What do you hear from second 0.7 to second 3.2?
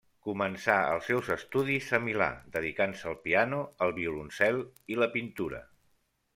els seus estudis a Milà, dedicant-se